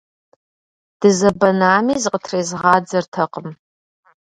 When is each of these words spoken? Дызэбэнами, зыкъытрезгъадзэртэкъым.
Дызэбэнами, 0.99 1.93
зыкъытрезгъадзэртэкъым. 2.03 3.49